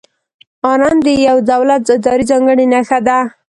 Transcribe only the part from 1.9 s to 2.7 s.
ادارې ځانګړې